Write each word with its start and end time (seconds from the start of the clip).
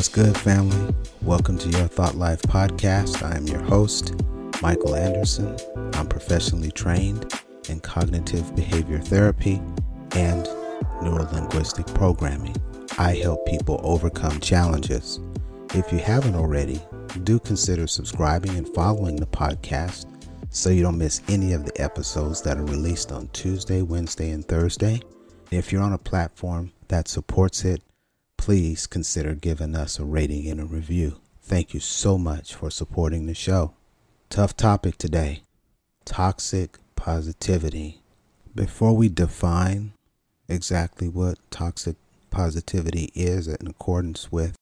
What's 0.00 0.08
good, 0.08 0.34
family? 0.34 0.94
Welcome 1.20 1.58
to 1.58 1.68
your 1.68 1.86
Thought 1.86 2.14
Life 2.14 2.40
podcast. 2.40 3.22
I 3.22 3.36
am 3.36 3.46
your 3.46 3.60
host, 3.60 4.14
Michael 4.62 4.94
Anderson. 4.96 5.58
I'm 5.92 6.06
professionally 6.06 6.70
trained 6.70 7.30
in 7.68 7.80
cognitive 7.80 8.56
behavior 8.56 8.98
therapy 8.98 9.56
and 10.12 10.46
neurolinguistic 11.02 11.94
programming. 11.94 12.56
I 12.96 13.14
help 13.14 13.44
people 13.44 13.78
overcome 13.84 14.40
challenges. 14.40 15.20
If 15.74 15.92
you 15.92 15.98
haven't 15.98 16.34
already, 16.34 16.80
do 17.22 17.38
consider 17.38 17.86
subscribing 17.86 18.56
and 18.56 18.66
following 18.70 19.16
the 19.16 19.26
podcast 19.26 20.06
so 20.48 20.70
you 20.70 20.80
don't 20.80 20.96
miss 20.96 21.20
any 21.28 21.52
of 21.52 21.66
the 21.66 21.78
episodes 21.78 22.40
that 22.40 22.56
are 22.56 22.64
released 22.64 23.12
on 23.12 23.28
Tuesday, 23.34 23.82
Wednesday, 23.82 24.30
and 24.30 24.48
Thursday. 24.48 25.02
If 25.50 25.70
you're 25.70 25.82
on 25.82 25.92
a 25.92 25.98
platform 25.98 26.72
that 26.88 27.06
supports 27.06 27.66
it, 27.66 27.82
please 28.40 28.86
consider 28.86 29.34
giving 29.34 29.76
us 29.76 29.98
a 29.98 30.04
rating 30.04 30.48
and 30.48 30.58
a 30.58 30.64
review. 30.64 31.20
Thank 31.42 31.74
you 31.74 31.80
so 31.80 32.16
much 32.16 32.54
for 32.54 32.70
supporting 32.70 33.26
the 33.26 33.34
show. 33.34 33.74
Tough 34.30 34.56
topic 34.56 34.96
today 34.96 35.42
toxic 36.06 36.78
positivity. 36.96 38.00
Before 38.54 38.96
we 38.96 39.10
define 39.10 39.92
exactly 40.48 41.06
what 41.06 41.38
toxic 41.50 41.96
positivity 42.30 43.12
is 43.14 43.46
in 43.46 43.66
accordance 43.66 44.32
with 44.32 44.56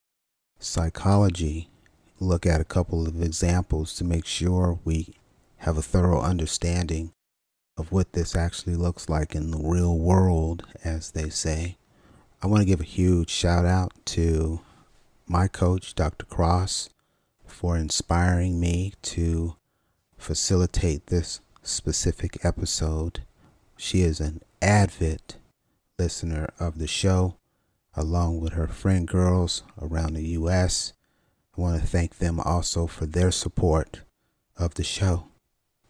psychology, 0.59 1.71
look 2.19 2.45
at 2.47 2.61
a 2.61 2.65
couple 2.65 3.07
of 3.07 3.23
examples 3.23 3.95
to 3.95 4.05
make 4.05 4.27
sure 4.27 4.81
we 4.85 5.15
have 5.59 5.79
a 5.79 5.83
thorough 5.83 6.21
understanding 6.21 7.13
of 7.77 7.93
what 7.93 8.13
this 8.13 8.35
actually 8.35 8.75
looks 8.75 9.09
like 9.09 9.37
in 9.37 9.53
the 9.53 9.57
real 9.57 9.97
world, 9.97 10.67
as 10.83 11.13
they 11.13 11.29
say. 11.29 11.77
I 12.41 12.47
want 12.47 12.61
to 12.61 12.67
give 12.67 12.81
a 12.81 12.85
huge 12.85 13.31
shout 13.31 13.65
out 13.65 13.93
to 14.07 14.61
my 15.27 15.49
coach, 15.49 15.97
Dr. 15.97 16.25
Cross, 16.25 16.89
for 17.45 17.77
inspiring 17.77 18.61
me 18.61 18.93
to 19.03 19.57
facilitate 20.17 21.09
this 21.09 21.41
specific 21.63 22.45
episode. 22.45 23.25
She 23.77 24.03
is 24.03 24.21
an 24.21 24.41
avid 24.63 25.35
listener 25.99 26.51
of 26.61 26.79
the 26.79 26.87
show, 26.87 27.39
along 27.97 28.41
with 28.41 28.53
her 28.53 28.69
friend 28.69 29.09
girls 29.09 29.65
around 29.83 30.15
the 30.15 30.29
U.S. 30.29 30.93
I 31.57 31.61
want 31.61 31.81
to 31.81 31.87
thank 31.89 32.19
them 32.19 32.39
also 32.39 32.87
for 32.87 33.07
their 33.07 33.33
support 33.33 34.03
of 34.57 34.75
the 34.75 34.85
show. 34.85 35.25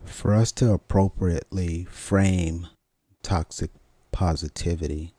For 0.06 0.34
us 0.34 0.50
to 0.52 0.72
appropriately 0.72 1.84
frame 1.84 2.68
toxic 3.22 3.70
positivity, 4.12 5.12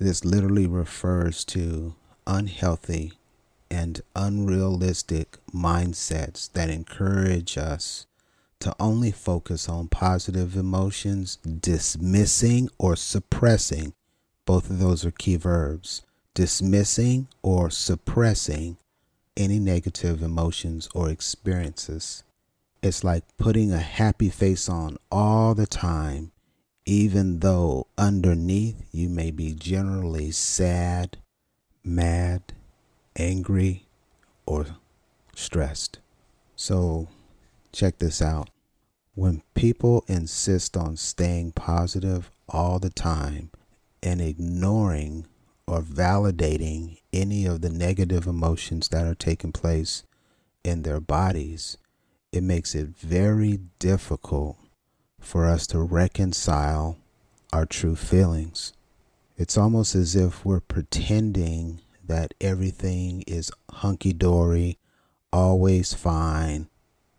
this 0.00 0.24
literally 0.24 0.66
refers 0.66 1.44
to 1.44 1.94
unhealthy 2.26 3.12
and 3.70 4.00
unrealistic 4.16 5.36
mindsets 5.54 6.50
that 6.52 6.70
encourage 6.70 7.56
us 7.56 8.06
to 8.58 8.74
only 8.80 9.12
focus 9.12 9.68
on 9.68 9.88
positive 9.88 10.56
emotions, 10.56 11.36
dismissing 11.36 12.68
or 12.78 12.96
suppressing. 12.96 13.92
Both 14.46 14.70
of 14.70 14.78
those 14.78 15.04
are 15.04 15.12
key 15.12 15.36
verbs 15.36 16.02
dismissing 16.32 17.26
or 17.42 17.70
suppressing 17.70 18.76
any 19.36 19.58
negative 19.58 20.22
emotions 20.22 20.88
or 20.94 21.10
experiences. 21.10 22.22
It's 22.82 23.04
like 23.04 23.24
putting 23.36 23.72
a 23.72 23.78
happy 23.78 24.30
face 24.30 24.68
on 24.68 24.96
all 25.10 25.54
the 25.54 25.66
time 25.66 26.32
even 26.86 27.40
though 27.40 27.86
underneath 27.98 28.82
you 28.92 29.08
may 29.08 29.30
be 29.30 29.52
generally 29.52 30.30
sad, 30.30 31.18
mad, 31.84 32.52
angry, 33.16 33.86
or 34.46 34.66
stressed. 35.34 35.98
So, 36.56 37.08
check 37.72 37.98
this 37.98 38.20
out. 38.20 38.50
When 39.14 39.42
people 39.54 40.04
insist 40.08 40.76
on 40.76 40.96
staying 40.96 41.52
positive 41.52 42.30
all 42.48 42.78
the 42.78 42.90
time 42.90 43.50
and 44.02 44.20
ignoring 44.20 45.26
or 45.66 45.82
validating 45.82 46.98
any 47.12 47.46
of 47.46 47.60
the 47.60 47.70
negative 47.70 48.26
emotions 48.26 48.88
that 48.88 49.06
are 49.06 49.14
taking 49.14 49.52
place 49.52 50.04
in 50.64 50.82
their 50.82 51.00
bodies, 51.00 51.76
it 52.32 52.42
makes 52.42 52.74
it 52.74 52.88
very 52.88 53.58
difficult 53.78 54.56
for 55.20 55.46
us 55.46 55.66
to 55.68 55.78
reconcile 55.78 56.98
our 57.52 57.66
true 57.66 57.96
feelings. 57.96 58.72
It's 59.36 59.56
almost 59.56 59.94
as 59.94 60.16
if 60.16 60.44
we're 60.44 60.60
pretending 60.60 61.80
that 62.06 62.34
everything 62.40 63.22
is 63.26 63.52
hunky 63.70 64.12
dory, 64.12 64.78
always 65.32 65.94
fine, 65.94 66.68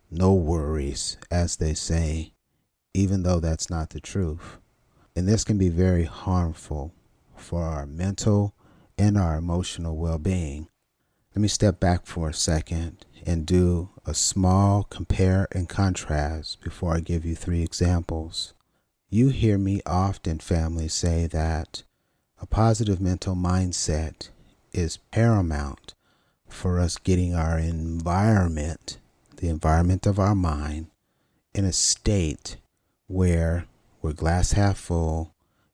no 0.10 0.34
worries, 0.34 1.18
as 1.32 1.56
they 1.56 1.74
say, 1.74 2.34
even 2.94 3.24
though 3.24 3.40
that's 3.40 3.70
not 3.70 3.92
the 3.92 4.02
truth. 4.02 4.58
And 5.16 5.28
this 5.28 5.44
can 5.44 5.58
be 5.58 5.70
very 5.70 6.04
harmful 6.04 6.94
for 7.36 7.64
our 7.64 7.86
mental 7.86 8.54
and 8.98 9.18
our 9.18 9.38
emotional 9.38 9.96
well 9.96 10.20
being. 10.20 10.68
Let 11.34 11.42
me 11.42 11.48
step 11.48 11.80
back 11.80 12.06
for 12.06 12.28
a 12.28 12.34
second 12.34 13.06
and 13.26 13.46
do 13.46 13.90
a 14.06 14.14
small 14.14 14.84
compare 14.84 15.48
and 15.54 15.70
contrast 15.70 16.60
before 16.62 16.96
I 16.96 17.00
give 17.00 17.24
you 17.24 17.36
three 17.36 17.62
examples. 17.64 18.54
You 19.10 19.30
hear 19.30 19.58
me 19.58 19.82
often, 19.86 20.40
family, 20.40 20.90
say 20.90 21.28
that 21.28 21.84
a 22.42 22.46
positive 22.46 23.00
mental 23.00 23.36
mindset 23.36 24.30
is 24.74 24.98
paramount 25.12 25.94
for 26.50 26.80
us 26.80 26.98
getting 26.98 27.34
our 27.34 27.58
environment, 27.58 28.98
the 29.38 29.48
environment 29.48 30.06
of 30.06 30.20
our 30.20 30.36
mind, 30.36 30.88
in 31.54 31.64
a 31.64 31.72
state 31.72 32.58
where 33.08 33.68
we're 34.02 34.12
glass 34.12 34.52
half 34.52 34.78
full, 34.78 35.31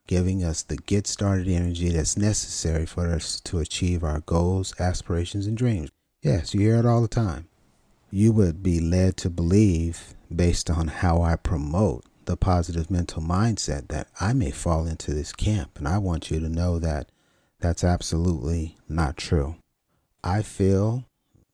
giving 0.07 0.43
us 0.43 0.63
the 0.63 0.77
get 0.77 1.05
started 1.05 1.47
energy 1.47 1.89
that's 1.89 2.17
necessary 2.17 2.85
for 2.85 3.07
us 3.13 3.39
to 3.41 3.59
achieve 3.59 4.03
our 4.03 4.21
goals, 4.21 4.73
aspirations, 4.79 5.45
and 5.45 5.57
dreams. 5.57 5.89
Yes, 6.23 6.53
you 6.53 6.61
hear 6.61 6.77
it 6.77 6.85
all 6.85 7.01
the 7.01 7.07
time. 7.07 7.47
You 8.09 8.31
would 8.31 8.63
be 8.63 8.79
led 8.79 9.17
to 9.17 9.29
believe, 9.29 10.15
based 10.33 10.69
on 10.69 10.87
how 10.87 11.21
I 11.21 11.35
promote 11.35 12.05
the 12.25 12.37
positive 12.37 12.89
mental 12.89 13.21
mindset, 13.21 13.89
that 13.89 14.07
I 14.19 14.33
may 14.33 14.51
fall 14.51 14.87
into 14.87 15.13
this 15.13 15.33
camp. 15.33 15.77
And 15.77 15.87
I 15.87 15.97
want 15.97 16.31
you 16.31 16.39
to 16.39 16.49
know 16.49 16.79
that 16.79 17.09
that's 17.59 17.83
absolutely 17.83 18.77
not 18.87 19.17
true. 19.17 19.55
I 20.23 20.41
feel 20.41 21.05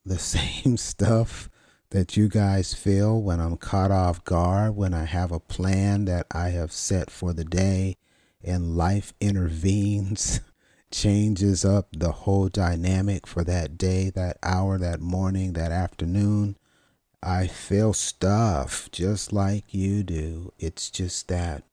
the 0.05 0.19
same 0.19 0.77
stuff 0.77 1.49
that 1.89 2.17
you 2.17 2.27
guys 2.27 2.73
feel 2.73 3.21
when 3.21 3.39
I'm 3.39 3.57
caught 3.57 3.91
off 3.91 4.23
guard, 4.23 4.75
when 4.75 4.93
I 4.93 5.05
have 5.05 5.31
a 5.31 5.39
plan 5.39 6.05
that 6.05 6.25
I 6.31 6.49
have 6.49 6.71
set 6.71 7.11
for 7.11 7.33
the 7.33 7.45
day 7.45 7.97
and 8.43 8.75
life 8.77 9.13
intervenes, 9.19 10.41
changes 10.91 11.65
up 11.65 11.87
the 11.91 12.11
whole 12.11 12.49
dynamic 12.49 13.25
for 13.25 13.43
that 13.43 13.77
day, 13.77 14.09
that 14.11 14.37
hour, 14.43 14.77
that 14.77 14.99
morning, 15.01 15.53
that 15.53 15.71
afternoon. 15.71 16.57
I 17.21 17.47
feel 17.47 17.93
stuff 17.93 18.89
just 18.91 19.31
like 19.31 19.73
you 19.73 20.03
do. 20.03 20.51
It's 20.59 20.89
just 20.89 21.27
that 21.29 21.63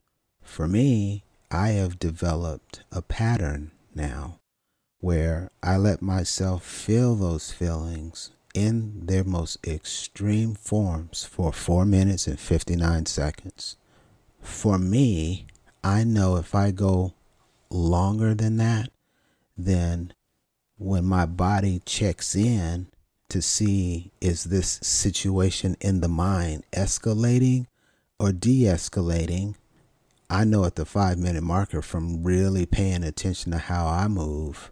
for 0.42 0.66
me, 0.66 1.24
I 1.50 1.70
have 1.70 1.98
developed 1.98 2.82
a 2.92 3.02
pattern 3.02 3.72
now 3.94 4.38
where 5.00 5.50
I 5.62 5.76
let 5.76 6.02
myself 6.02 6.64
feel 6.64 7.14
those 7.14 7.50
feelings 7.50 8.30
in 8.54 9.06
their 9.06 9.24
most 9.24 9.64
extreme 9.66 10.54
forms 10.54 11.24
for 11.24 11.52
4 11.52 11.84
minutes 11.84 12.26
and 12.26 12.38
59 12.38 13.06
seconds. 13.06 13.76
For 14.42 14.78
me, 14.78 15.46
I 15.82 16.04
know 16.04 16.36
if 16.36 16.54
I 16.54 16.70
go 16.70 17.14
longer 17.70 18.34
than 18.34 18.56
that, 18.58 18.90
then 19.56 20.12
when 20.78 21.04
my 21.04 21.26
body 21.26 21.80
checks 21.84 22.34
in 22.34 22.88
to 23.28 23.40
see 23.40 24.12
is 24.20 24.44
this 24.44 24.80
situation 24.82 25.76
in 25.80 26.00
the 26.00 26.08
mind 26.08 26.64
escalating 26.72 27.66
or 28.18 28.32
de 28.32 28.62
escalating, 28.62 29.54
I 30.28 30.44
know 30.44 30.64
at 30.64 30.76
the 30.76 30.84
five 30.84 31.18
minute 31.18 31.42
marker 31.42 31.82
from 31.82 32.22
really 32.22 32.66
paying 32.66 33.02
attention 33.02 33.52
to 33.52 33.58
how 33.58 33.86
I 33.86 34.08
move 34.08 34.70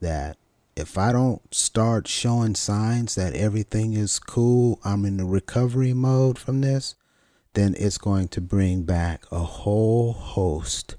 that 0.00 0.36
if 0.76 0.96
I 0.96 1.12
don't 1.12 1.42
start 1.52 2.06
showing 2.06 2.54
signs 2.54 3.16
that 3.16 3.34
everything 3.34 3.94
is 3.94 4.18
cool, 4.18 4.78
I'm 4.84 5.04
in 5.04 5.16
the 5.16 5.24
recovery 5.24 5.92
mode 5.92 6.38
from 6.38 6.60
this, 6.60 6.94
then 7.54 7.74
it's 7.78 7.98
going 7.98 8.28
to 8.28 8.40
bring 8.40 8.82
back 8.82 9.24
a 9.30 9.40
whole 9.40 10.12
host 10.12 10.96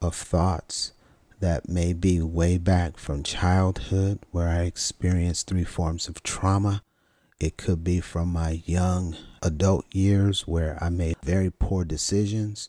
of 0.00 0.14
thoughts 0.14 0.92
that 1.40 1.68
may 1.68 1.92
be 1.92 2.20
way 2.20 2.58
back 2.58 2.96
from 2.96 3.22
childhood 3.22 4.18
where 4.30 4.48
I 4.48 4.62
experienced 4.62 5.46
three 5.46 5.64
forms 5.64 6.08
of 6.08 6.22
trauma. 6.22 6.82
It 7.40 7.56
could 7.56 7.84
be 7.84 8.00
from 8.00 8.28
my 8.28 8.62
young 8.66 9.16
adult 9.42 9.86
years 9.94 10.46
where 10.48 10.76
I 10.82 10.88
made 10.88 11.16
very 11.22 11.50
poor 11.50 11.84
decisions, 11.84 12.68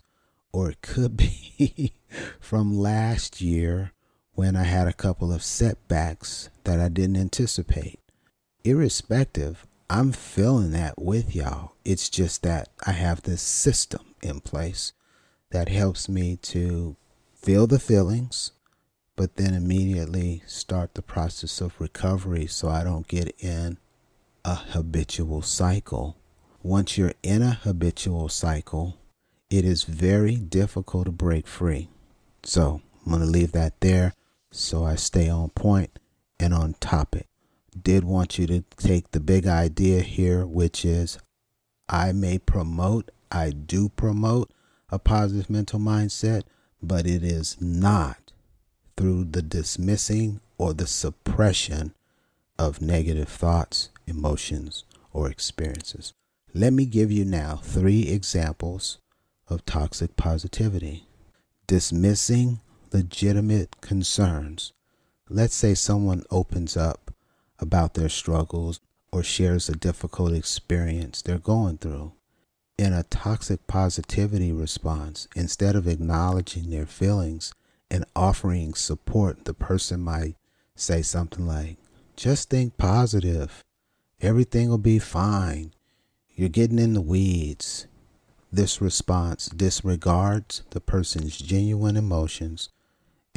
or 0.52 0.72
it 0.72 0.82
could 0.82 1.18
be 1.18 1.94
from 2.40 2.78
last 2.78 3.42
year 3.42 3.94
when 4.34 4.56
I 4.56 4.64
had 4.64 4.88
a 4.88 4.94
couple 4.94 5.34
of 5.34 5.44
setbacks 5.44 6.50
that 6.64 6.80
I 6.80 6.90
didn't 6.90 7.18
anticipate. 7.18 8.00
Irrespective, 8.64 9.66
I'm 9.92 10.12
feeling 10.12 10.70
that 10.72 11.02
with 11.02 11.36
y'all. 11.36 11.72
It's 11.84 12.10
just 12.10 12.44
that 12.44 12.70
I 12.86 12.92
have 12.92 13.24
this 13.24 13.42
system 13.42 14.02
in 14.22 14.40
place 14.40 14.94
that 15.50 15.68
helps 15.68 16.08
me 16.08 16.36
to 16.44 16.96
feel 17.34 17.66
the 17.66 17.80
feelings, 17.80 18.52
but 19.16 19.38
then 19.38 19.56
immediately 19.56 20.44
start 20.46 20.94
the 20.94 21.02
process 21.02 21.60
of 21.60 21.82
recovery 21.82 22.46
so 22.46 22.70
I 22.70 22.84
don't 22.84 23.08
get 23.08 23.34
in 23.40 23.80
a 24.46 24.54
habitual 24.54 25.42
cycle. 25.42 26.16
Once 26.62 26.96
you're 26.96 27.14
in 27.24 27.42
a 27.42 27.54
habitual 27.64 28.30
cycle, 28.30 28.96
it 29.50 29.66
is 29.66 29.86
very 29.86 30.36
difficult 30.36 31.06
to 31.06 31.12
break 31.12 31.48
free. 31.48 31.90
So 32.44 32.82
I'm 33.04 33.12
going 33.12 33.26
to 33.26 33.28
leave 33.28 33.54
that 33.54 33.82
there 33.82 34.14
so 34.52 34.84
I 34.84 34.96
stay 34.96 35.30
on 35.30 35.50
point 35.50 35.98
and 36.40 36.54
on 36.54 36.76
topic. 36.80 37.26
Did 37.82 38.04
want 38.04 38.38
you 38.38 38.48
to 38.48 38.64
take 38.78 39.12
the 39.12 39.20
big 39.20 39.48
idea 39.48 40.02
here, 40.02 40.46
which 40.46 40.86
is 40.86 41.18
I 41.88 42.12
may 42.12 42.38
promote, 42.38 43.12
I 43.32 43.50
do 43.52 43.90
promote 43.90 44.52
a 44.90 45.00
positive 45.00 45.50
mental 45.50 45.80
mindset, 45.80 46.44
but 46.82 47.06
it 47.06 47.24
is 47.24 47.58
not 47.60 48.32
through 48.98 49.26
the 49.26 49.42
dismissing 49.42 50.40
or 50.58 50.74
the 50.74 50.88
suppression 50.88 51.94
of 52.58 52.82
negative 52.82 53.30
thoughts, 53.30 53.90
emotions, 54.06 54.84
or 55.14 55.30
experiences. 55.30 56.14
Let 56.54 56.74
me 56.74 56.86
give 56.86 57.12
you 57.12 57.26
now 57.26 57.58
three 57.58 58.08
examples 58.10 58.98
of 59.48 59.66
toxic 59.66 60.16
positivity. 60.16 61.08
Dismissing 61.68 62.60
legitimate 62.92 63.82
concerns. 63.82 64.74
Let's 65.30 65.56
say 65.56 65.76
someone 65.76 66.24
opens 66.32 66.76
up 66.76 67.09
about 67.60 67.94
their 67.94 68.10
struggles 68.10 68.80
or 69.12 69.24
shares 69.24 69.70
a 69.70 69.74
difficult 69.74 70.34
experience 70.34 71.22
they're 71.22 71.38
going 71.38 71.78
through 71.78 72.14
in 72.80 72.94
a 72.94 73.04
toxic 73.04 73.68
positivity 73.68 74.54
response, 74.54 75.28
instead 75.36 75.76
of 75.76 75.86
acknowledging 75.86 76.70
their 76.70 76.86
feelings 76.86 77.54
and 77.92 78.06
offering 78.16 78.74
support, 78.74 79.44
the 79.44 79.54
person 79.54 80.00
might 80.00 80.38
say 80.76 81.02
something 81.02 81.46
like, 81.46 81.76
Just 82.16 82.50
think 82.50 82.78
positive. 82.78 83.66
Everything 84.22 84.70
will 84.70 84.78
be 84.78 84.98
fine. 84.98 85.74
You're 86.34 86.48
getting 86.48 86.80
in 86.80 86.94
the 86.94 87.02
weeds. 87.02 87.86
This 88.50 88.80
response 88.80 89.48
disregards 89.48 90.64
the 90.70 90.80
person's 90.80 91.38
genuine 91.38 91.98
emotions 91.98 92.70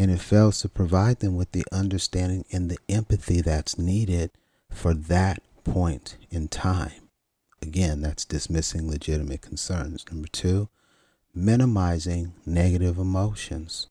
and 0.02 0.10
it 0.10 0.20
fails 0.20 0.60
to 0.60 0.68
provide 0.68 1.20
them 1.20 1.36
with 1.36 1.52
the 1.52 1.64
understanding 1.70 2.44
and 2.50 2.68
the 2.68 2.78
empathy 2.88 3.40
that's 3.40 3.78
needed 3.78 4.32
for 4.68 4.94
that 4.94 5.40
point 5.62 6.16
in 6.28 6.48
time. 6.48 7.08
Again, 7.62 8.00
that's 8.00 8.24
dismissing 8.24 8.90
legitimate 8.90 9.42
concerns. 9.42 10.04
Number 10.10 10.26
two, 10.26 10.68
minimizing 11.32 12.34
negative 12.44 12.98
emotions. 12.98 13.86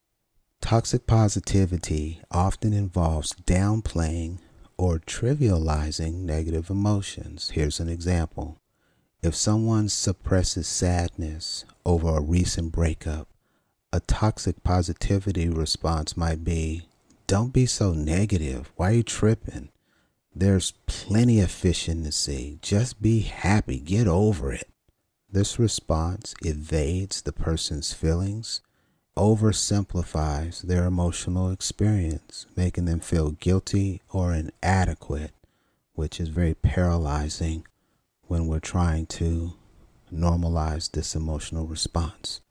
Toxic 0.60 1.08
positivity 1.08 2.20
often 2.30 2.74
involves 2.74 3.32
downplaying 3.46 4.40
or 4.76 5.00
trivializing 5.00 6.24
negative 6.24 6.70
emotions. 6.70 7.52
Here's 7.52 7.80
an 7.80 7.88
example. 7.88 8.58
If 9.24 9.34
someone 9.34 9.88
suppresses 9.88 10.68
sadness 10.68 11.64
over 11.86 12.18
a 12.18 12.22
recent 12.22 12.74
breakup, 12.74 13.30
a 13.94 14.00
toxic 14.02 14.64
positivity 14.64 15.50
response 15.50 16.16
might 16.16 16.44
be, 16.44 16.84
Don't 17.28 17.52
be 17.52 17.66
so 17.66 17.94
negative. 17.94 18.72
Why 18.76 18.92
are 18.92 18.96
you 18.96 19.04
tripping? 19.04 19.70
There's 20.34 20.74
plenty 20.86 21.42
of 21.42 21.52
fish 21.52 21.90
in 21.90 22.04
the 22.04 22.12
sea. 22.12 22.58
Just 22.62 23.02
be 23.02 23.20
happy. 23.22 23.80
Get 23.80 24.08
over 24.08 24.54
it. 24.54 24.70
This 25.30 25.60
response 25.60 26.34
evades 26.44 27.22
the 27.22 27.34
person's 27.34 27.92
feelings, 27.92 28.62
oversimplifies 29.18 30.62
their 30.62 30.86
emotional 30.86 31.52
experience, 31.52 32.46
making 32.56 32.86
them 32.86 33.02
feel 33.02 33.32
guilty 33.32 34.02
or 34.10 34.34
inadequate, 34.34 35.32
which 35.96 36.20
is 36.20 36.30
very 36.30 36.54
paralyzing 36.54 37.66
when 38.28 38.48
we're 38.48 38.60
trying 38.60 39.06
to 39.06 39.54
normalize 40.14 40.92
this 40.92 41.14
emotional 41.16 41.66
response. 41.66 42.42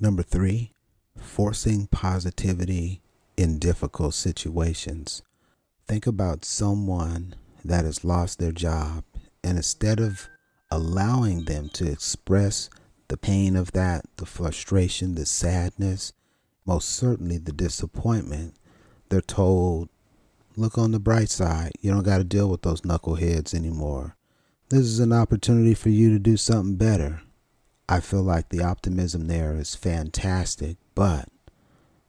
Number 0.00 0.22
three, 0.22 0.72
forcing 1.20 1.86
positivity 1.88 3.00
in 3.36 3.58
difficult 3.58 4.14
situations. 4.14 5.22
Think 5.86 6.06
about 6.06 6.44
someone 6.44 7.34
that 7.64 7.84
has 7.84 8.04
lost 8.04 8.38
their 8.38 8.52
job, 8.52 9.04
and 9.42 9.56
instead 9.56 10.00
of 10.00 10.28
allowing 10.70 11.44
them 11.44 11.68
to 11.70 11.90
express 11.90 12.68
the 13.08 13.16
pain 13.16 13.56
of 13.56 13.72
that, 13.72 14.04
the 14.16 14.26
frustration, 14.26 15.14
the 15.14 15.24
sadness, 15.24 16.12
most 16.66 16.90
certainly 16.90 17.38
the 17.38 17.52
disappointment, 17.52 18.54
they're 19.08 19.20
told, 19.20 19.88
look 20.56 20.76
on 20.76 20.90
the 20.90 20.98
bright 20.98 21.30
side. 21.30 21.72
You 21.80 21.92
don't 21.92 22.02
got 22.02 22.18
to 22.18 22.24
deal 22.24 22.50
with 22.50 22.62
those 22.62 22.82
knuckleheads 22.82 23.54
anymore. 23.54 24.16
This 24.68 24.80
is 24.80 24.98
an 24.98 25.14
opportunity 25.14 25.72
for 25.72 25.88
you 25.88 26.10
to 26.10 26.18
do 26.18 26.36
something 26.36 26.76
better. 26.76 27.22
I 27.88 28.00
feel 28.00 28.22
like 28.22 28.50
the 28.50 28.62
optimism 28.62 29.28
there 29.28 29.54
is 29.54 29.74
fantastic, 29.74 30.76
but 30.94 31.28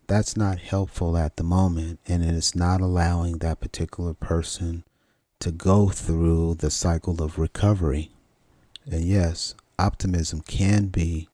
that's 0.08 0.36
not 0.36 0.60
helpful 0.60 1.16
at 1.18 1.38
the 1.38 1.44
moment 1.44 2.00
and 2.06 2.24
it 2.24 2.34
is 2.34 2.56
not 2.56 2.82
allowing 2.82 3.38
that 3.38 3.62
particular 3.62 4.14
person 4.14 4.84
to 5.40 5.52
go 5.52 5.88
through 5.88 6.56
the 6.56 6.70
cycle 6.70 7.22
of 7.24 7.40
recovery. 7.40 8.12
And 8.86 9.06
yes, 9.06 9.56
optimism 9.78 10.42
can 10.42 10.88
be 10.88 11.30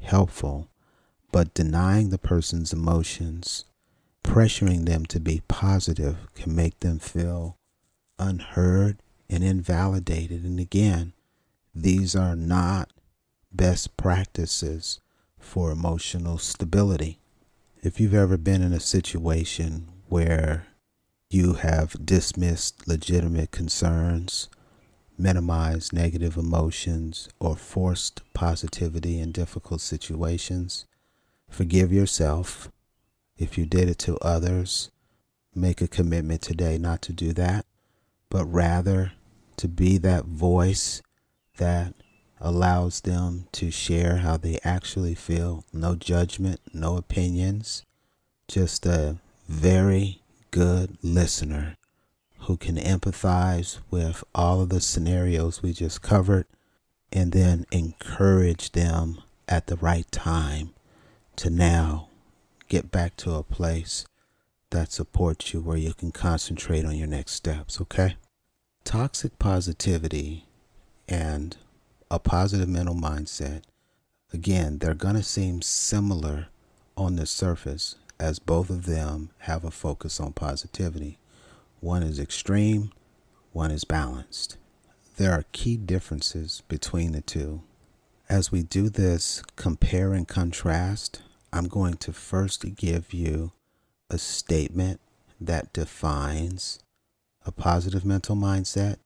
helpful, 0.00 0.68
but 1.30 1.52
denying 1.52 2.08
the 2.08 2.18
person's 2.18 2.72
emotions, 2.72 3.66
pressuring 4.24 4.86
them 4.86 5.04
to 5.06 5.20
be 5.20 5.42
positive, 5.46 6.16
can 6.34 6.54
make 6.54 6.80
them 6.80 6.98
feel 6.98 7.56
unheard 8.18 9.02
and 9.28 9.44
invalidated. 9.44 10.44
And 10.44 10.58
again, 10.58 11.12
these 11.74 12.16
are 12.16 12.36
not 12.36 12.90
best 13.52 13.96
practices 13.96 15.00
for 15.38 15.70
emotional 15.70 16.38
stability. 16.38 17.18
If 17.82 17.98
you've 17.98 18.14
ever 18.14 18.36
been 18.36 18.62
in 18.62 18.72
a 18.72 18.80
situation 18.80 19.88
where 20.08 20.66
you 21.30 21.54
have 21.54 22.04
dismissed 22.04 22.86
legitimate 22.86 23.50
concerns, 23.50 24.48
minimized 25.16 25.92
negative 25.92 26.36
emotions, 26.36 27.28
or 27.38 27.56
forced 27.56 28.20
positivity 28.34 29.20
in 29.20 29.32
difficult 29.32 29.80
situations, 29.80 30.86
forgive 31.48 31.92
yourself. 31.92 32.70
If 33.36 33.56
you 33.56 33.66
did 33.66 33.88
it 33.88 33.98
to 34.00 34.18
others, 34.18 34.90
make 35.54 35.80
a 35.80 35.88
commitment 35.88 36.42
today 36.42 36.78
not 36.78 37.02
to 37.02 37.12
do 37.12 37.32
that, 37.34 37.66
but 38.28 38.44
rather 38.46 39.12
to 39.56 39.68
be 39.68 39.98
that 39.98 40.24
voice 40.24 41.02
that 41.58 41.94
allows 42.40 43.00
them 43.02 43.46
to 43.52 43.70
share 43.70 44.18
how 44.18 44.36
they 44.36 44.58
actually 44.64 45.14
feel. 45.14 45.64
No 45.72 45.94
judgment, 45.94 46.60
no 46.72 46.96
opinions, 46.96 47.84
just 48.48 48.86
a 48.86 49.18
very 49.48 50.20
good 50.50 50.96
listener 51.02 51.76
who 52.40 52.56
can 52.56 52.76
empathize 52.76 53.78
with 53.90 54.24
all 54.34 54.62
of 54.62 54.70
the 54.70 54.80
scenarios 54.80 55.62
we 55.62 55.72
just 55.72 56.02
covered 56.02 56.46
and 57.12 57.32
then 57.32 57.66
encourage 57.70 58.72
them 58.72 59.18
at 59.48 59.66
the 59.66 59.76
right 59.76 60.10
time 60.10 60.70
to 61.36 61.50
now 61.50 62.08
get 62.68 62.90
back 62.90 63.16
to 63.16 63.32
a 63.32 63.42
place 63.42 64.06
that 64.70 64.92
supports 64.92 65.52
you 65.52 65.60
where 65.60 65.76
you 65.76 65.92
can 65.92 66.12
concentrate 66.12 66.84
on 66.84 66.96
your 66.96 67.08
next 67.08 67.32
steps, 67.32 67.80
okay? 67.80 68.16
Toxic 68.84 69.38
positivity 69.38 70.46
and 71.08 71.56
a 72.10 72.18
positive 72.18 72.68
mental 72.68 72.94
mindset, 72.94 73.62
again, 74.32 74.78
they're 74.78 74.94
going 74.94 75.14
to 75.14 75.22
seem 75.22 75.62
similar 75.62 76.48
on 76.96 77.16
the 77.16 77.26
surface 77.26 77.96
as 78.18 78.38
both 78.38 78.68
of 78.68 78.86
them 78.86 79.30
have 79.40 79.64
a 79.64 79.70
focus 79.70 80.20
on 80.20 80.32
positivity. 80.32 81.18
One 81.80 82.02
is 82.02 82.18
extreme, 82.18 82.92
one 83.52 83.70
is 83.70 83.84
balanced. 83.84 84.56
There 85.16 85.32
are 85.32 85.44
key 85.52 85.76
differences 85.76 86.62
between 86.68 87.12
the 87.12 87.20
two. 87.20 87.62
As 88.28 88.52
we 88.52 88.62
do 88.62 88.88
this 88.88 89.42
compare 89.56 90.12
and 90.12 90.26
contrast, 90.26 91.22
I'm 91.52 91.68
going 91.68 91.94
to 91.98 92.12
first 92.12 92.76
give 92.76 93.12
you 93.12 93.52
a 94.10 94.18
statement 94.18 95.00
that 95.40 95.72
defines 95.72 96.80
a 97.46 97.52
positive 97.52 98.04
mental 98.04 98.36
mindset, 98.36 98.96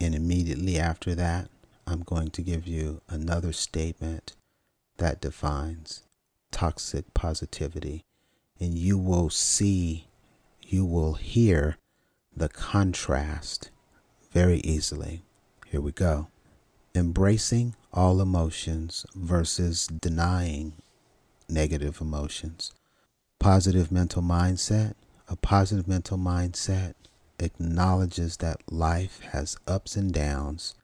and 0.00 0.14
immediately 0.14 0.78
after 0.78 1.14
that, 1.14 1.48
I'm 1.86 2.00
going 2.00 2.30
to 2.30 2.42
give 2.42 2.66
you 2.66 3.00
another 3.08 3.52
statement 3.52 4.34
that 4.98 5.20
defines 5.20 6.02
toxic 6.50 7.14
positivity, 7.14 8.04
and 8.58 8.76
you 8.76 8.98
will 8.98 9.30
see 9.30 10.08
you 10.62 10.84
will 10.84 11.14
hear 11.14 11.78
the 12.34 12.48
contrast 12.48 13.70
very 14.32 14.58
easily. 14.58 15.22
Here 15.66 15.80
we 15.80 15.92
go. 15.92 16.28
Embracing 16.94 17.74
all 17.92 18.20
emotions 18.20 19.06
versus 19.14 19.86
denying 19.86 20.72
negative 21.48 22.00
emotions. 22.00 22.72
Positive 23.38 23.92
mental 23.92 24.22
mindset. 24.22 24.94
A 25.28 25.36
positive 25.36 25.86
mental 25.86 26.18
mindset 26.18 26.94
acknowledges 27.38 28.38
that 28.38 28.60
life 28.70 29.20
has 29.32 29.56
ups 29.66 29.94
and 29.96 30.12
downs 30.12 30.74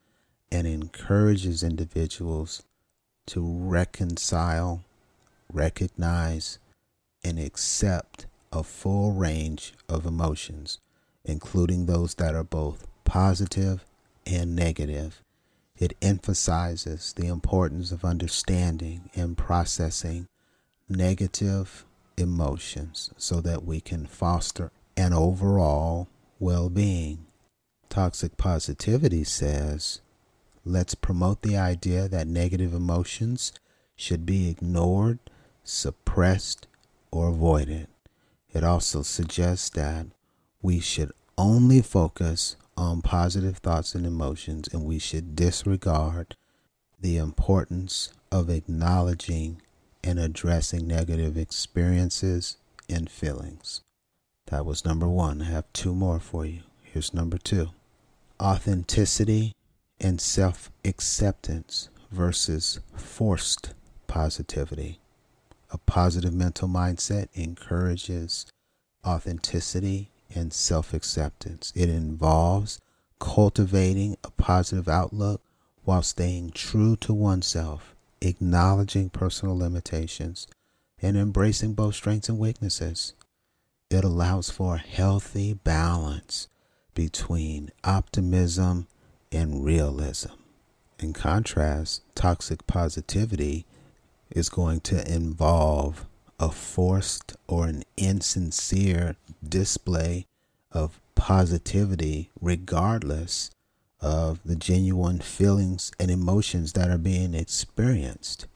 and 0.52 0.66
encourages 0.66 1.62
individuals 1.62 2.62
to 3.24 3.40
reconcile, 3.42 4.84
recognize, 5.50 6.58
and 7.24 7.38
accept 7.38 8.26
a 8.52 8.62
full 8.62 9.12
range 9.12 9.72
of 9.88 10.04
emotions, 10.04 10.78
including 11.24 11.86
those 11.86 12.14
that 12.16 12.34
are 12.34 12.44
both 12.44 12.86
positive 13.04 13.86
and 14.26 14.54
negative. 14.54 15.22
It 15.78 15.96
emphasizes 16.02 17.14
the 17.14 17.28
importance 17.28 17.90
of 17.90 18.04
understanding 18.04 19.08
and 19.14 19.38
processing 19.38 20.26
negative 20.86 21.86
emotions 22.18 23.10
so 23.16 23.40
that 23.40 23.64
we 23.64 23.80
can 23.80 24.04
foster 24.04 24.70
an 24.98 25.14
overall 25.14 26.08
well 26.38 26.68
being. 26.68 27.24
Toxic 27.88 28.36
positivity 28.36 29.24
says, 29.24 30.02
let's 30.64 30.94
promote 30.94 31.42
the 31.42 31.56
idea 31.56 32.08
that 32.08 32.26
negative 32.26 32.74
emotions 32.74 33.52
should 33.96 34.24
be 34.24 34.48
ignored, 34.48 35.18
suppressed, 35.64 36.66
or 37.10 37.28
avoided. 37.28 37.88
It 38.52 38.64
also 38.64 39.02
suggests 39.02 39.70
that 39.70 40.06
we 40.60 40.80
should 40.80 41.12
only 41.38 41.82
focus 41.82 42.56
on 42.76 43.02
positive 43.02 43.58
thoughts 43.58 43.94
and 43.94 44.06
emotions 44.06 44.68
and 44.72 44.84
we 44.84 44.98
should 44.98 45.36
disregard 45.36 46.36
the 47.00 47.16
importance 47.16 48.12
of 48.30 48.48
acknowledging 48.48 49.60
and 50.04 50.18
addressing 50.18 50.86
negative 50.86 51.36
experiences 51.36 52.56
and 52.88 53.10
feelings. 53.10 53.82
That 54.46 54.66
was 54.66 54.84
number 54.84 55.08
one. 55.08 55.42
I 55.42 55.46
have 55.46 55.72
two 55.72 55.94
more 55.94 56.20
for 56.20 56.44
you. 56.44 56.60
Here's 56.82 57.14
number 57.14 57.38
two 57.38 57.70
authenticity 58.40 59.54
and 60.02 60.20
self 60.20 60.70
acceptance 60.84 61.88
versus 62.10 62.80
forced 62.96 63.72
positivity. 64.08 64.98
A 65.70 65.78
positive 65.78 66.34
mental 66.34 66.68
mindset 66.68 67.28
encourages 67.34 68.44
authenticity 69.06 70.10
and 70.34 70.52
self 70.52 70.92
acceptance. 70.92 71.72
It 71.74 71.88
involves 71.88 72.80
cultivating 73.20 74.16
a 74.24 74.30
positive 74.32 74.88
outlook 74.88 75.40
while 75.84 76.02
staying 76.02 76.50
true 76.50 76.96
to 76.96 77.14
oneself, 77.14 77.94
acknowledging 78.20 79.08
personal 79.08 79.56
limitations, 79.56 80.46
and 81.00 81.16
embracing 81.16 81.74
both 81.74 81.94
strengths 81.94 82.28
and 82.28 82.38
weaknesses. 82.38 83.14
It 83.90 84.04
allows 84.04 84.50
for 84.50 84.74
a 84.74 84.78
healthy 84.78 85.54
balance 85.54 86.48
between 86.94 87.70
optimism 87.84 88.86
and 89.32 89.64
realism. 89.64 90.30
In 90.98 91.12
contrast, 91.12 92.02
toxic 92.14 92.66
positivity 92.66 93.66
is 94.30 94.48
going 94.48 94.80
to 94.80 95.12
involve 95.12 96.06
a 96.38 96.50
forced 96.50 97.34
or 97.48 97.66
an 97.66 97.82
insincere 97.96 99.16
display 99.46 100.26
of 100.70 101.00
positivity, 101.14 102.30
regardless 102.40 103.50
of 104.00 104.40
the 104.44 104.56
genuine 104.56 105.20
feelings 105.20 105.92
and 105.98 106.10
emotions 106.10 106.72
that 106.72 106.90
are 106.90 106.98
being 106.98 107.34
experienced. 107.34 108.46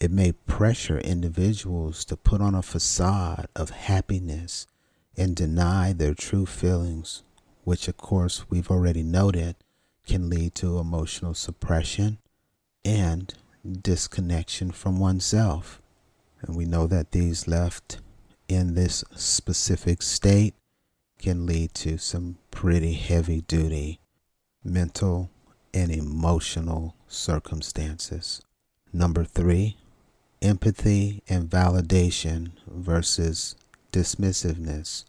It 0.00 0.10
may 0.10 0.32
pressure 0.32 0.98
individuals 0.98 2.04
to 2.06 2.16
put 2.16 2.40
on 2.40 2.54
a 2.54 2.62
facade 2.62 3.48
of 3.56 3.70
happiness 3.70 4.66
and 5.16 5.34
deny 5.34 5.92
their 5.92 6.14
true 6.14 6.46
feelings, 6.46 7.22
which, 7.64 7.88
of 7.88 7.96
course, 7.96 8.48
we've 8.48 8.70
already 8.70 9.02
noted 9.02 9.56
can 10.08 10.30
lead 10.30 10.54
to 10.56 10.78
emotional 10.78 11.34
suppression 11.34 12.18
and 12.84 13.34
disconnection 13.82 14.70
from 14.72 14.98
oneself. 14.98 15.80
And 16.40 16.56
we 16.56 16.64
know 16.64 16.86
that 16.86 17.12
these 17.12 17.46
left 17.46 18.00
in 18.48 18.74
this 18.74 19.04
specific 19.14 20.02
state 20.02 20.54
can 21.18 21.46
lead 21.46 21.74
to 21.74 21.98
some 21.98 22.38
pretty 22.50 22.94
heavy 22.94 23.42
duty 23.42 24.00
mental 24.64 25.30
and 25.74 25.90
emotional 25.92 26.94
circumstances. 27.06 28.40
Number 28.92 29.24
three, 29.24 29.76
empathy 30.40 31.22
and 31.28 31.50
validation 31.50 32.52
versus 32.66 33.56
dismissiveness. 33.92 35.04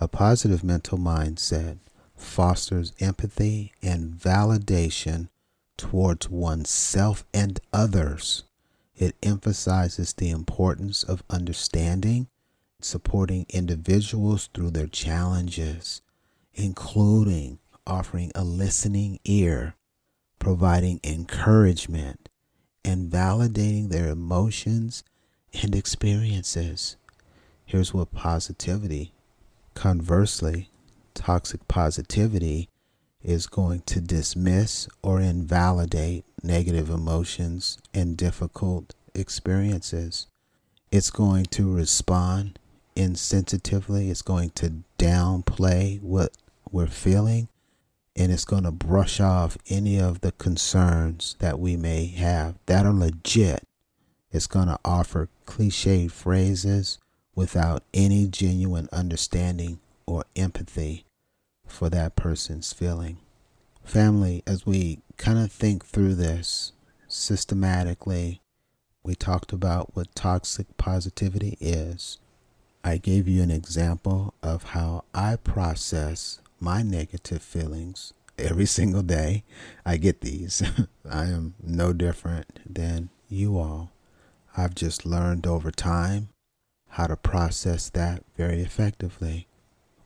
A 0.00 0.06
positive 0.06 0.62
mental 0.62 0.98
mindset 0.98 1.78
fosters 2.18 2.92
empathy 3.00 3.72
and 3.82 4.12
validation 4.12 5.28
towards 5.76 6.28
oneself 6.28 7.24
and 7.32 7.60
others. 7.72 8.44
It 8.96 9.16
emphasizes 9.22 10.12
the 10.12 10.30
importance 10.30 11.02
of 11.04 11.22
understanding, 11.30 12.26
supporting 12.80 13.46
individuals 13.48 14.50
through 14.52 14.70
their 14.70 14.88
challenges, 14.88 16.02
including 16.54 17.58
offering 17.86 18.32
a 18.34 18.44
listening 18.44 19.20
ear, 19.24 19.74
providing 20.38 21.00
encouragement, 21.04 22.28
and 22.84 23.10
validating 23.10 23.88
their 23.88 24.08
emotions 24.08 25.04
and 25.62 25.74
experiences. 25.74 26.96
Here's 27.64 27.94
what 27.94 28.12
positivity, 28.12 29.12
conversely, 29.74 30.70
toxic 31.28 31.68
positivity 31.68 32.70
is 33.22 33.46
going 33.46 33.80
to 33.80 34.00
dismiss 34.00 34.88
or 35.02 35.20
invalidate 35.20 36.24
negative 36.42 36.88
emotions 36.88 37.76
and 37.92 38.16
difficult 38.16 38.94
experiences. 39.14 40.26
It's 40.90 41.10
going 41.10 41.44
to 41.50 41.70
respond 41.70 42.58
insensitively. 42.96 44.08
It's 44.08 44.22
going 44.22 44.52
to 44.54 44.84
downplay 44.98 46.00
what 46.00 46.32
we're 46.72 46.86
feeling. 46.86 47.48
And 48.16 48.32
it's 48.32 48.46
going 48.46 48.64
to 48.64 48.72
brush 48.72 49.20
off 49.20 49.58
any 49.68 50.00
of 50.00 50.22
the 50.22 50.32
concerns 50.32 51.36
that 51.40 51.60
we 51.60 51.76
may 51.76 52.06
have 52.06 52.54
that 52.64 52.86
are 52.86 52.94
legit. 52.94 53.64
It's 54.32 54.46
going 54.46 54.68
to 54.68 54.78
offer 54.82 55.28
cliched 55.44 56.10
phrases 56.10 56.96
without 57.34 57.82
any 57.92 58.28
genuine 58.28 58.88
understanding 58.92 59.80
or 60.06 60.24
empathy 60.34 61.04
for 61.70 61.88
that 61.90 62.16
person's 62.16 62.72
feeling. 62.72 63.18
Family, 63.84 64.42
as 64.46 64.66
we 64.66 65.00
kind 65.16 65.38
of 65.38 65.50
think 65.50 65.84
through 65.84 66.14
this 66.14 66.72
systematically, 67.06 68.40
we 69.02 69.14
talked 69.14 69.52
about 69.52 69.96
what 69.96 70.14
toxic 70.14 70.76
positivity 70.76 71.56
is. 71.60 72.18
I 72.84 72.98
gave 72.98 73.26
you 73.26 73.42
an 73.42 73.50
example 73.50 74.34
of 74.42 74.64
how 74.64 75.04
I 75.14 75.36
process 75.36 76.40
my 76.60 76.82
negative 76.82 77.42
feelings 77.42 78.12
every 78.38 78.66
single 78.78 79.02
day. 79.02 79.44
I 79.84 79.96
get 79.96 80.20
these. 80.20 80.62
I 81.10 81.24
am 81.24 81.54
no 81.62 81.92
different 81.92 82.60
than 82.68 83.10
you 83.28 83.58
all. 83.58 83.92
I've 84.56 84.74
just 84.74 85.06
learned 85.06 85.46
over 85.46 85.70
time 85.70 86.28
how 86.90 87.06
to 87.06 87.16
process 87.16 87.90
that 87.90 88.24
very 88.36 88.60
effectively. 88.60 89.46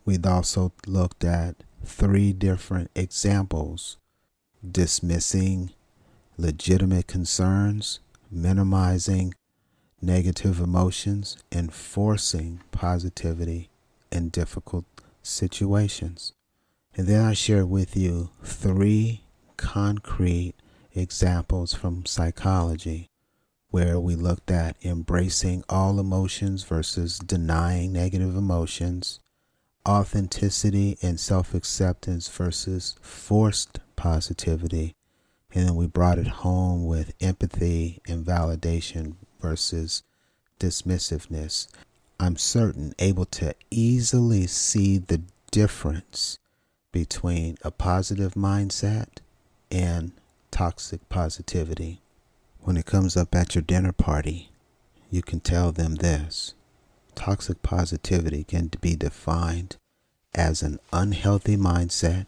We'd 0.05 0.25
also 0.25 0.73
looked 0.85 1.23
at 1.23 1.55
three 1.83 2.33
different 2.33 2.91
examples 2.95 3.97
dismissing 4.69 5.71
legitimate 6.37 7.07
concerns, 7.07 7.99
minimizing 8.31 9.33
negative 10.01 10.59
emotions, 10.59 11.37
and 11.51 11.73
forcing 11.73 12.61
positivity 12.71 13.69
in 14.11 14.29
difficult 14.29 14.85
situations. 15.21 16.33
And 16.95 17.07
then 17.07 17.25
I 17.25 17.33
shared 17.33 17.69
with 17.69 17.95
you 17.95 18.29
three 18.43 19.23
concrete 19.57 20.53
examples 20.93 21.73
from 21.73 22.05
psychology 22.05 23.07
where 23.69 23.99
we 23.99 24.15
looked 24.15 24.51
at 24.51 24.77
embracing 24.83 25.63
all 25.67 25.99
emotions 25.99 26.63
versus 26.63 27.17
denying 27.17 27.91
negative 27.91 28.35
emotions, 28.35 29.19
authenticity 29.87 30.97
and 31.01 31.19
self 31.19 31.53
acceptance 31.53 32.27
versus 32.27 32.95
forced 33.01 33.79
positivity. 33.95 34.95
And 35.53 35.67
then 35.67 35.75
we 35.75 35.87
brought 35.87 36.17
it 36.17 36.27
home 36.27 36.87
with 36.87 37.13
empathy 37.21 38.01
and 38.07 38.25
validation 38.25 39.15
versus 39.39 40.03
dismissiveness. 40.59 41.67
I'm 42.19 42.37
certain, 42.37 42.93
able 42.99 43.25
to 43.25 43.53
easily 43.69 44.47
see 44.47 44.97
the 44.97 45.21
difference 45.51 46.39
between 46.91 47.57
a 47.63 47.71
positive 47.71 48.33
mindset 48.33 49.07
and 49.69 50.11
toxic 50.51 51.07
positivity. 51.09 52.01
When 52.61 52.77
it 52.77 52.85
comes 52.85 53.17
up 53.17 53.35
at 53.35 53.55
your 53.55 53.61
dinner 53.61 53.91
party, 53.91 54.49
you 55.09 55.21
can 55.21 55.39
tell 55.41 55.71
them 55.71 55.95
this. 55.95 56.53
Toxic 57.15 57.61
positivity 57.61 58.43
can 58.43 58.69
be 58.81 58.95
defined 58.95 59.77
as 60.33 60.61
an 60.61 60.79
unhealthy 60.91 61.55
mindset 61.55 62.25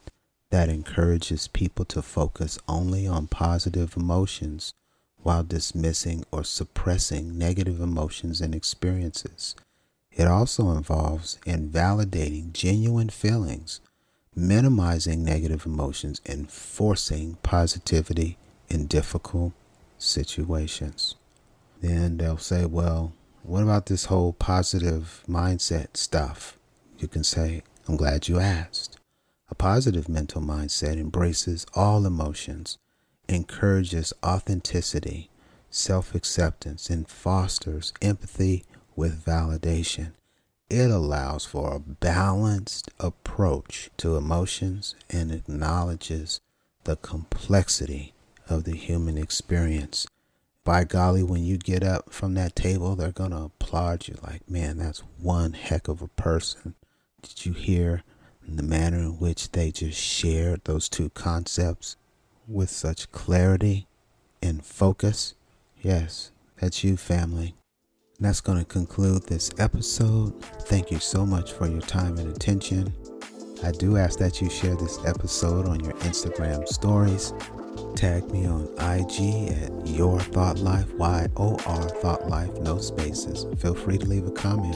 that 0.52 0.70
encourages 0.70 1.48
people 1.48 1.86
to 1.86 2.02
focus 2.02 2.60
only 2.68 3.08
on 3.08 3.28
positive 3.28 3.98
emotions 3.98 4.74
while 5.22 5.44
dismissing 5.44 6.24
or 6.32 6.44
suppressing 6.44 7.38
negative 7.38 7.82
emotions 7.82 8.42
and 8.42 8.54
experiences. 8.54 9.56
It 10.12 10.28
also 10.28 10.72
involves 10.72 11.40
invalidating 11.46 12.52
genuine 12.54 13.10
feelings, 13.10 13.82
minimizing 14.36 15.26
negative 15.26 15.66
emotions, 15.66 16.22
and 16.26 16.50
forcing 16.50 17.38
positivity 17.44 18.38
in 18.70 18.86
difficult 18.86 19.52
situations. 19.98 21.16
Then 21.82 22.18
they'll 22.18 22.38
say, 22.38 22.66
well, 22.66 23.14
what 23.46 23.62
about 23.62 23.86
this 23.86 24.06
whole 24.06 24.34
positive 24.34 25.24
mindset 25.30 25.98
stuff? 25.98 26.58
You 26.98 27.08
can 27.08 27.24
say, 27.24 27.62
I'm 27.88 27.96
glad 27.96 28.28
you 28.28 28.40
asked. 28.40 28.98
A 29.50 29.56
positive 29.56 30.10
mental 30.10 30.42
mindset 30.42 30.98
embraces 30.98 31.68
all 31.76 32.08
emotions, 32.08 32.80
encourages 33.30 34.14
authenticity, 34.24 35.30
self 35.70 36.16
acceptance, 36.16 36.90
and 36.90 37.08
fosters 37.08 37.94
empathy 38.02 38.66
with 38.96 39.24
validation. 39.24 40.14
It 40.68 40.90
allows 40.90 41.46
for 41.46 41.76
a 41.76 41.80
balanced 41.80 42.90
approach 43.00 43.92
to 43.98 44.16
emotions 44.16 44.96
and 45.12 45.32
acknowledges 45.32 46.42
the 46.86 46.96
complexity 46.96 48.14
of 48.50 48.64
the 48.64 48.76
human 48.76 49.20
experience. 49.20 50.08
By 50.66 50.84
golly, 50.84 51.22
when 51.22 51.44
you 51.44 51.58
get 51.60 51.84
up 51.84 52.12
from 52.12 52.34
that 52.34 52.56
table, 52.56 52.96
they're 52.96 53.12
going 53.12 53.30
to 53.30 53.44
applaud 53.44 54.08
you 54.08 54.18
like, 54.24 54.50
man, 54.50 54.80
that's 54.80 55.04
one 55.22 55.54
heck 55.54 55.88
of 55.88 56.02
a 56.02 56.08
person. 56.08 56.74
Did 57.22 57.46
you 57.46 57.54
hear 57.54 58.02
the 58.48 58.64
manner 58.64 58.98
in 58.98 59.20
which 59.20 59.52
they 59.52 59.70
just 59.70 60.02
shared 60.02 60.62
those 60.66 60.90
two 60.90 61.12
concepts 61.12 61.98
with 62.48 62.72
such 62.72 63.12
clarity 63.12 63.88
and 64.42 64.66
focus? 64.66 65.36
Yes, 65.82 66.32
that's 66.60 66.84
you, 66.84 66.98
family. 66.98 67.54
That's 68.20 68.42
going 68.42 68.58
to 68.58 68.66
conclude 68.66 69.28
this 69.28 69.52
episode. 69.60 70.42
Thank 70.62 70.90
you 70.90 70.98
so 70.98 71.28
much 71.28 71.52
for 71.54 71.68
your 71.68 71.82
time 71.82 72.18
and 72.18 72.36
attention. 72.36 72.92
I 73.64 73.72
do 73.72 73.98
ask 73.98 74.18
that 74.18 74.42
you 74.42 74.50
share 74.50 74.76
this 74.76 74.98
episode 75.06 75.68
on 75.68 75.80
your 75.82 75.94
Instagram 75.94 76.68
stories. 76.68 77.34
Tag 77.96 78.30
me 78.32 78.46
on 78.46 78.68
IG 78.80 79.52
at 79.52 79.88
Your 79.88 80.20
Thought 80.20 80.60
Life, 80.60 80.94
Y 80.96 81.28
O 81.38 81.58
R 81.66 81.90
Thought 81.90 82.28
Life, 82.30 82.54
no 82.60 82.80
spaces. 82.80 83.46
Feel 83.60 83.74
free 83.74 83.98
to 83.98 84.06
leave 84.06 84.28
a 84.28 84.32
comment. 84.32 84.76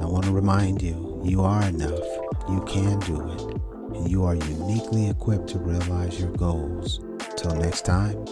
I 0.00 0.06
want 0.06 0.24
to 0.24 0.32
remind 0.32 0.82
you, 0.82 1.20
you 1.24 1.42
are 1.42 1.62
enough. 1.64 2.04
You 2.48 2.64
can 2.66 2.98
do 3.00 3.30
it. 3.30 3.96
And 3.96 4.10
you 4.10 4.24
are 4.24 4.34
uniquely 4.34 5.10
equipped 5.10 5.48
to 5.48 5.58
realize 5.58 6.18
your 6.18 6.30
goals. 6.32 7.00
Till 7.36 7.54
next 7.56 7.84
time, 7.84 8.24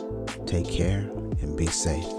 take 0.46 0.68
care 0.68 1.10
and 1.40 1.56
be 1.56 1.66
safe. 1.66 2.17